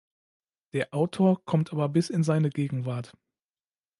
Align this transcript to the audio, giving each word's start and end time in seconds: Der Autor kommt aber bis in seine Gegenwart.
Der 0.73 0.95
Autor 0.95 1.45
kommt 1.45 1.71
aber 1.73 1.87
bis 1.87 2.09
in 2.09 2.23
seine 2.23 2.49
Gegenwart. 2.49 3.13